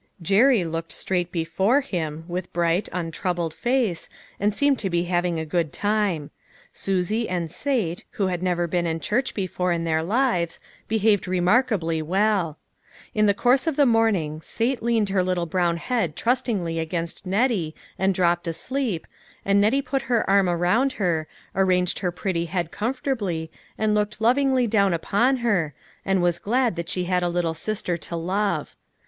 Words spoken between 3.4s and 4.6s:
face, and